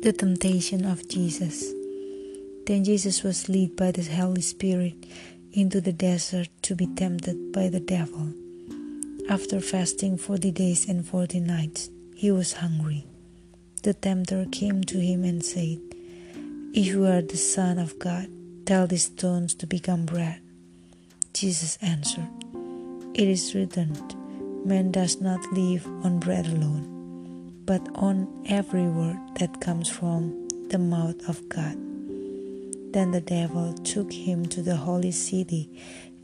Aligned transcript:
The 0.00 0.12
temptation 0.12 0.84
of 0.84 1.08
Jesus. 1.08 1.74
Then 2.66 2.84
Jesus 2.84 3.24
was 3.24 3.48
led 3.48 3.74
by 3.74 3.90
the 3.90 4.04
Holy 4.04 4.42
Spirit 4.42 4.94
into 5.52 5.80
the 5.80 5.92
desert 5.92 6.48
to 6.62 6.76
be 6.76 6.86
tempted 6.86 7.50
by 7.50 7.68
the 7.68 7.80
devil. 7.80 8.32
After 9.28 9.58
fasting 9.60 10.16
forty 10.16 10.52
days 10.52 10.88
and 10.88 11.04
forty 11.04 11.40
nights, 11.40 11.90
he 12.14 12.30
was 12.30 12.52
hungry. 12.52 13.06
The 13.82 13.92
tempter 13.92 14.46
came 14.52 14.84
to 14.84 15.00
him 15.00 15.24
and 15.24 15.44
said, 15.44 15.80
If 16.72 16.86
you 16.86 17.04
are 17.04 17.20
the 17.20 17.36
Son 17.36 17.80
of 17.80 17.98
God, 17.98 18.28
tell 18.66 18.86
these 18.86 19.06
stones 19.06 19.52
to 19.56 19.66
become 19.66 20.06
bread. 20.06 20.40
Jesus 21.32 21.76
answered, 21.82 22.28
It 23.14 23.26
is 23.26 23.52
written, 23.52 23.98
Man 24.64 24.92
does 24.92 25.20
not 25.20 25.44
live 25.52 25.84
on 26.04 26.20
bread 26.20 26.46
alone 26.46 26.97
but 27.68 27.86
on 27.96 28.26
every 28.48 28.88
word 28.88 29.18
that 29.38 29.60
comes 29.60 29.90
from 29.90 30.48
the 30.70 30.78
mouth 30.78 31.28
of 31.28 31.46
God. 31.50 31.76
Then 32.94 33.10
the 33.10 33.20
devil 33.20 33.74
took 33.84 34.10
him 34.10 34.46
to 34.46 34.62
the 34.62 34.76
holy 34.76 35.10
city 35.10 35.68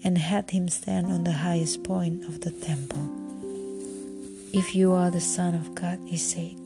and 0.03 0.17
had 0.17 0.51
him 0.51 0.71
stand 0.71 1.13
on 1.13 1.25
the 1.25 1.45
highest 1.45 1.85
point 1.85 2.25
of 2.25 2.41
the 2.41 2.51
temple. 2.51 3.11
If 4.55 4.75
you 4.75 4.93
are 4.93 5.11
the 5.11 5.21
Son 5.21 5.55
of 5.55 5.75
God, 5.75 5.99
he 6.07 6.17
said, 6.17 6.57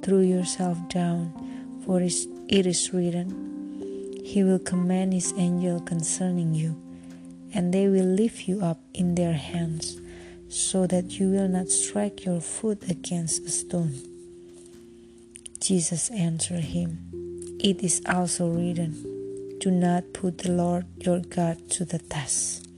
throw 0.00 0.20
yourself 0.20 0.78
down, 0.88 1.34
for 1.84 2.00
it 2.00 2.66
is 2.66 2.94
written, 2.94 4.22
He 4.24 4.42
will 4.42 4.60
command 4.60 5.12
His 5.12 5.34
angel 5.36 5.80
concerning 5.80 6.54
you, 6.54 6.80
and 7.52 7.74
they 7.74 7.86
will 7.88 8.06
lift 8.06 8.48
you 8.48 8.62
up 8.62 8.80
in 8.94 9.14
their 9.14 9.34
hands 9.34 10.00
so 10.48 10.86
that 10.86 11.18
you 11.18 11.28
will 11.28 11.48
not 11.48 11.68
strike 11.68 12.24
your 12.24 12.40
foot 12.40 12.88
against 12.88 13.44
a 13.44 13.50
stone. 13.50 14.15
Jesus 15.66 16.12
answered 16.12 16.62
him, 16.62 17.10
It 17.58 17.82
is 17.82 18.00
also 18.06 18.46
written, 18.46 19.58
Do 19.58 19.72
not 19.72 20.12
put 20.12 20.38
the 20.38 20.52
Lord 20.52 20.86
your 21.04 21.18
God 21.18 21.68
to 21.70 21.84
the 21.84 21.98
test. 21.98 22.68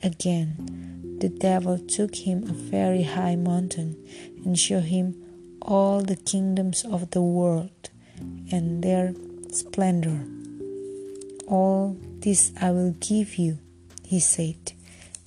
Again, 0.00 1.16
the 1.18 1.28
devil 1.28 1.76
took 1.76 2.14
him 2.14 2.44
a 2.44 2.52
very 2.52 3.02
high 3.02 3.34
mountain 3.34 3.96
and 4.44 4.56
showed 4.56 4.84
him 4.84 5.16
all 5.60 6.00
the 6.00 6.14
kingdoms 6.14 6.84
of 6.84 7.10
the 7.10 7.20
world 7.20 7.90
and 8.52 8.84
their 8.84 9.12
splendor. 9.50 10.24
All 11.48 11.96
this 12.20 12.52
I 12.60 12.70
will 12.70 12.94
give 13.00 13.38
you, 13.38 13.58
he 14.04 14.20
said 14.20 14.70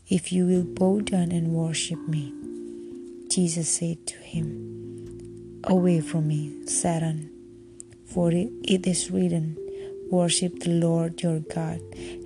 if 0.08 0.32
you 0.32 0.46
will 0.46 0.64
bow 0.64 1.02
down 1.02 1.34
and 1.34 1.50
worship 1.50 2.00
me. 2.08 2.34
Jesus 3.30 3.68
said 3.68 4.08
to 4.08 4.16
him, 4.20 4.71
Away 5.66 6.02
from 6.02 6.28
me, 6.28 6.66
Satan, 6.66 7.30
for 8.06 8.32
it 8.32 8.88
is 8.88 9.12
written, 9.12 9.58
Worship 10.10 10.60
the 10.60 10.72
Lord 10.72 11.22
your 11.22 11.40
God 11.40 11.80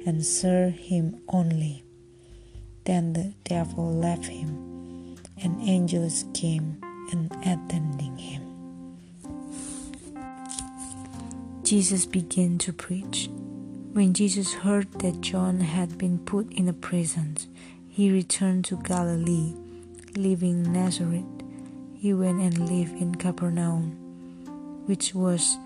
and 0.05 0.25
serve 0.25 0.73
him 0.73 1.21
only. 1.27 1.83
Then 2.85 3.13
the 3.13 3.33
devil 3.43 3.93
left 3.93 4.25
him, 4.25 5.17
and 5.37 5.61
angels 5.61 6.25
came 6.33 6.81
and 7.11 7.31
attending 7.41 8.17
him. 8.17 8.41
Jesus 11.63 12.05
began 12.05 12.57
to 12.59 12.71
preach. 12.71 13.29
When 13.91 14.13
Jesus 14.13 14.53
heard 14.53 14.91
that 14.99 15.21
John 15.21 15.59
had 15.59 15.97
been 15.97 16.19
put 16.19 16.51
in 16.53 16.67
a 16.67 16.73
prison, 16.73 17.37
he 17.87 18.11
returned 18.11 18.65
to 18.65 18.77
Galilee, 18.77 19.53
leaving 20.15 20.71
Nazareth. 20.71 21.25
He 22.05 22.13
went 22.13 22.39
and 22.39 22.69
lived 22.69 23.01
in 23.01 23.15
Capernaum, 23.15 23.97
which 24.85 25.15
was 25.15 25.57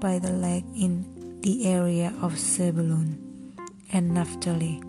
by 0.00 0.18
the 0.18 0.32
lake 0.32 0.64
in 0.74 1.04
the 1.42 1.68
area 1.68 2.14
of 2.22 2.38
Zebulun 2.38 3.20
and 3.92 4.14
Naphtali, 4.14 4.80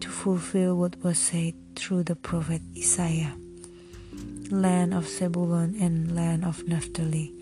to 0.00 0.08
fulfill 0.08 0.74
what 0.74 1.00
was 1.04 1.20
said 1.20 1.54
through 1.76 2.02
the 2.02 2.16
prophet 2.16 2.62
Isaiah. 2.76 3.36
Land 4.50 4.92
of 4.92 5.06
Zebulun 5.06 5.76
and 5.80 6.16
land 6.16 6.44
of 6.44 6.66
Naphtali, 6.66 7.32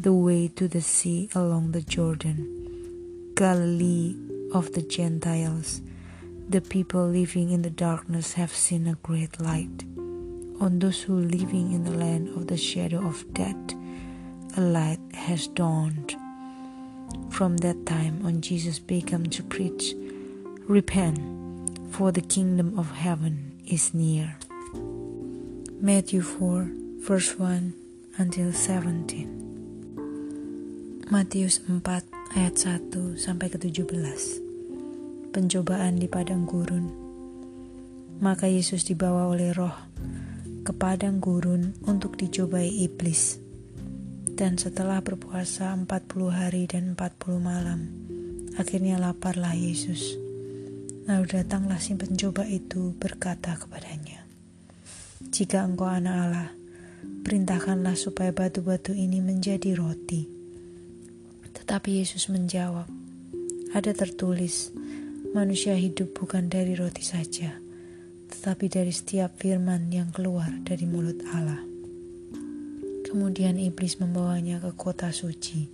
the 0.00 0.14
way 0.14 0.48
to 0.56 0.68
the 0.68 0.80
sea 0.80 1.28
along 1.34 1.72
the 1.72 1.82
Jordan, 1.82 3.34
Galilee 3.36 4.16
of 4.54 4.72
the 4.72 4.80
Gentiles 4.80 5.82
the 6.48 6.62
people 6.62 7.06
living 7.06 7.50
in 7.50 7.60
the 7.60 7.70
darkness 7.70 8.32
have 8.34 8.54
seen 8.54 8.86
a 8.86 8.94
great 9.02 9.38
light. 9.38 9.84
On 10.62 10.78
those 10.78 11.02
who 11.02 11.18
are 11.18 11.26
living 11.26 11.74
in 11.74 11.82
the 11.82 11.90
land 11.90 12.30
of 12.38 12.46
the 12.46 12.56
shadow 12.56 13.02
of 13.02 13.26
death, 13.34 13.58
a 14.54 14.62
light 14.62 15.02
has 15.10 15.50
dawned. 15.50 16.14
From 17.34 17.58
that 17.66 17.82
time 17.82 18.22
on, 18.22 18.46
Jesus 18.46 18.78
began 18.78 19.26
to 19.34 19.42
preach, 19.42 19.90
Repent, 20.70 21.18
for 21.90 22.14
the 22.14 22.22
kingdom 22.22 22.78
of 22.78 22.94
heaven 22.94 23.58
is 23.66 23.90
near. 23.90 24.38
Matthew 25.82 26.22
4, 26.22 26.70
verse 27.02 27.34
1 27.36 27.74
until 28.22 28.54
17. 28.54 31.10
Matius 31.10 31.58
4 31.58 31.82
ayat 32.38 32.54
1 32.54 33.18
sampai 33.18 33.50
ke 33.50 33.58
17 33.58 33.98
pencobaan 35.34 35.98
di 35.98 36.06
padang 36.06 36.46
gurun. 36.46 36.86
Maka 38.22 38.46
Yesus 38.46 38.86
dibawa 38.86 39.26
oleh 39.26 39.50
roh 39.50 39.74
ke 40.62 40.72
padang 40.74 41.18
gurun 41.18 41.74
untuk 41.86 42.14
dicobai 42.14 42.70
iblis. 42.86 43.38
Dan 44.32 44.56
setelah 44.56 45.04
berpuasa 45.04 45.76
40 45.76 45.86
hari 46.32 46.64
dan 46.70 46.96
40 46.96 47.42
malam, 47.42 47.90
akhirnya 48.56 48.96
laparlah 48.96 49.54
Yesus. 49.54 50.16
Lalu 51.04 51.24
datanglah 51.28 51.82
si 51.82 51.98
pencoba 51.98 52.46
itu 52.46 52.94
berkata 52.96 53.58
kepadanya, 53.58 54.24
Jika 55.30 55.66
engkau 55.66 55.86
anak 55.90 56.16
Allah, 56.16 56.48
perintahkanlah 57.26 57.94
supaya 57.94 58.32
batu-batu 58.32 58.94
ini 58.96 59.20
menjadi 59.20 59.76
roti. 59.76 60.26
Tetapi 61.52 62.02
Yesus 62.02 62.32
menjawab, 62.32 62.88
ada 63.76 63.92
tertulis, 63.92 64.72
Manusia 65.32 65.72
hidup 65.72 66.12
bukan 66.12 66.52
dari 66.52 66.76
roti 66.76 67.00
saja, 67.00 67.56
tetapi 68.32 68.72
dari 68.72 68.88
setiap 68.88 69.36
firman 69.36 69.92
yang 69.92 70.08
keluar 70.08 70.48
dari 70.64 70.88
mulut 70.88 71.20
Allah. 71.36 71.60
Kemudian 73.04 73.60
iblis 73.60 74.00
membawanya 74.00 74.56
ke 74.64 74.72
kota 74.72 75.12
suci 75.12 75.68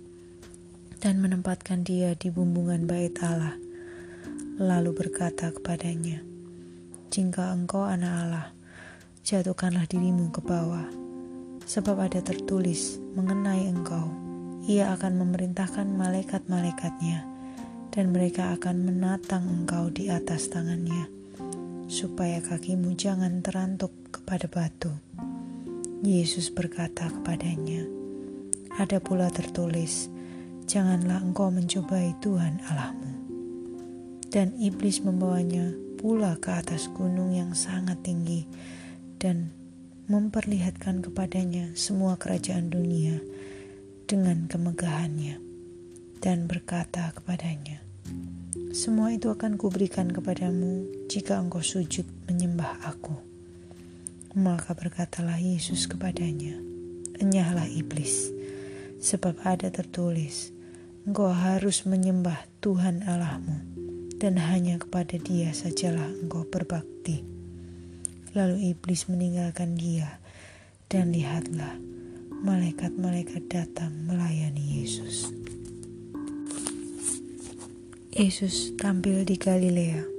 dan 0.99 1.23
menempatkan 1.23 1.87
dia 1.87 2.11
di 2.19 2.27
bumbungan 2.27 2.83
bait 2.83 3.15
Allah, 3.23 3.55
lalu 4.59 4.91
berkata 4.91 5.55
kepadanya, 5.55 6.19
"Jika 7.07 7.55
engkau 7.55 7.87
anak 7.87 8.13
Allah, 8.27 8.47
jatuhkanlah 9.23 9.87
dirimu 9.87 10.27
ke 10.35 10.43
bawah, 10.43 10.91
sebab 11.63 12.11
ada 12.11 12.19
tertulis 12.19 12.99
mengenai 13.15 13.71
engkau, 13.71 14.11
ia 14.67 14.91
akan 14.91 15.23
memerintahkan 15.23 15.87
malaikat-malaikatnya." 15.95 17.39
dan 17.89 18.13
mereka 18.13 18.53
akan 18.53 18.85
menatang 18.85 19.41
engkau 19.49 19.89
di 19.89 20.13
atas 20.13 20.47
tangannya, 20.53 21.09
supaya 21.89 22.37
kakimu 22.37 22.93
jangan 22.93 23.41
terantuk 23.41 23.89
kepada 24.13 24.45
batu. 24.45 24.93
Yesus 26.05 26.53
berkata 26.53 27.09
kepadanya, 27.09 27.81
"Ada 28.77 29.01
pula 29.01 29.33
tertulis, 29.33 30.05
janganlah 30.69 31.17
engkau 31.17 31.49
mencobai 31.49 32.13
Tuhan 32.21 32.61
Allahmu." 32.69 33.13
Dan 34.29 34.53
iblis 34.61 35.01
membawanya 35.01 35.73
pula 35.97 36.37
ke 36.37 36.53
atas 36.53 36.93
gunung 36.93 37.33
yang 37.33 37.57
sangat 37.57 38.05
tinggi 38.05 38.45
dan 39.17 39.49
memperlihatkan 40.05 41.01
kepadanya 41.01 41.73
semua 41.73 42.21
kerajaan 42.21 42.69
dunia 42.69 43.17
dengan 44.05 44.45
kemegahannya 44.45 45.41
dan 46.21 46.45
berkata 46.45 47.09
kepadanya, 47.17 47.81
"Semua 48.77 49.09
itu 49.09 49.33
akan 49.33 49.57
kuberikan 49.57 50.13
kepadamu 50.13 50.98
jika 51.09 51.41
engkau 51.41 51.65
sujud 51.65 52.05
menyembah 52.29 52.85
aku." 52.85 53.17
Maka 54.37 54.77
berkatalah 54.77 55.41
Yesus 55.41 55.89
kepadanya, 55.89 56.53
"Enyahlah 57.17 57.65
iblis, 57.65 58.29
sebab 59.01 59.41
ada 59.41 59.73
tertulis, 59.73 60.53
engkau 61.09 61.33
harus 61.33 61.89
menyembah 61.89 62.45
Tuhan 62.61 63.01
Allahmu, 63.09 63.57
dan 64.21 64.37
hanya 64.37 64.77
kepada 64.77 65.17
dia 65.17 65.49
sajalah 65.49 66.13
engkau 66.21 66.45
berbakti." 66.45 67.25
Lalu 68.37 68.77
iblis 68.77 69.09
meninggalkan 69.09 69.73
dia, 69.73 70.21
dan 70.93 71.09
lihatlah, 71.09 71.81
malaikat-malaikat 72.45 73.49
datang 73.49 74.05
melayani 74.05 74.85
Yesus. 74.85 75.33
Yesus 78.13 78.77
tampil 78.77 79.25
di 79.25 79.41
Galilea. 79.41 80.18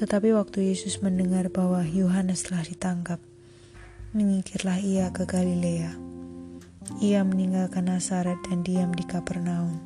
Tetapi 0.00 0.32
waktu 0.32 0.72
Yesus 0.72 1.04
mendengar 1.04 1.52
bahwa 1.52 1.84
Yohanes 1.84 2.48
telah 2.48 2.64
ditangkap, 2.64 3.20
menyingkirlah 4.16 4.80
ia 4.80 5.12
ke 5.12 5.28
Galilea. 5.28 5.92
Ia 7.04 7.20
meninggalkan 7.20 7.92
Nasaret 7.92 8.40
dan 8.48 8.64
diam 8.64 8.96
di 8.96 9.04
Kapernaum, 9.04 9.76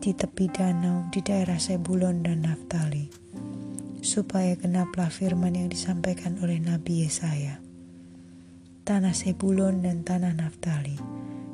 di 0.00 0.16
tepi 0.16 0.48
danau 0.48 1.04
di 1.12 1.20
daerah 1.20 1.60
Sebulon 1.60 2.24
dan 2.24 2.48
Naftali, 2.48 3.12
supaya 4.00 4.56
genaplah 4.56 5.12
firman 5.12 5.52
yang 5.52 5.68
disampaikan 5.68 6.40
oleh 6.40 6.56
Nabi 6.56 7.04
Yesaya. 7.04 7.60
Tanah 8.88 9.12
Sebulon 9.12 9.84
dan 9.84 10.00
tanah 10.00 10.32
Naftali, 10.32 10.96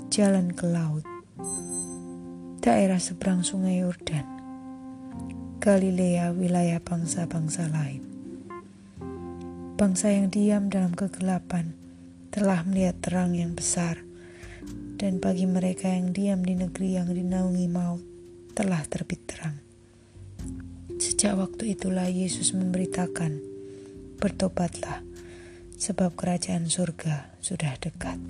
jalan 0.06 0.54
ke 0.54 0.70
laut, 0.70 1.02
daerah 2.62 3.02
seberang 3.02 3.42
sungai 3.42 3.82
Yordan, 3.82 4.33
Galilea 5.64 6.36
wilayah 6.36 6.76
bangsa-bangsa 6.76 7.72
lain. 7.72 8.04
Bangsa 9.80 10.12
yang 10.12 10.28
diam 10.28 10.68
dalam 10.68 10.92
kegelapan 10.92 11.72
telah 12.28 12.60
melihat 12.68 13.00
terang 13.00 13.32
yang 13.32 13.56
besar 13.56 14.04
dan 15.00 15.24
bagi 15.24 15.48
mereka 15.48 15.88
yang 15.88 16.12
diam 16.12 16.44
di 16.44 16.52
negeri 16.52 17.00
yang 17.00 17.08
dinaungi 17.08 17.64
maut 17.72 18.04
telah 18.52 18.84
terbit 18.84 19.24
terang. 19.24 19.56
Sejak 21.00 21.32
waktu 21.32 21.72
itulah 21.72 22.12
Yesus 22.12 22.52
memberitakan, 22.52 23.40
"Bertobatlah, 24.20 25.00
sebab 25.80 26.12
kerajaan 26.12 26.68
surga 26.68 27.40
sudah 27.40 27.72
dekat." 27.80 28.20